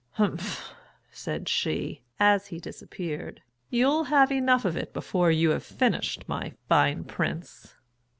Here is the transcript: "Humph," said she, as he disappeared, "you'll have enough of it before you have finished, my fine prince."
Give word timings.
"Humph," 0.13 0.73
said 1.11 1.47
she, 1.47 2.01
as 2.19 2.47
he 2.47 2.59
disappeared, 2.59 3.43
"you'll 3.69 4.05
have 4.05 4.31
enough 4.31 4.65
of 4.65 4.75
it 4.75 4.95
before 4.95 5.29
you 5.29 5.51
have 5.51 5.61
finished, 5.63 6.27
my 6.27 6.53
fine 6.67 7.03
prince." 7.03 7.75